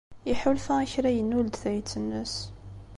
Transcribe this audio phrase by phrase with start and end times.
[0.31, 2.35] Iḥulfa i kra yennul-d tayet-nnes.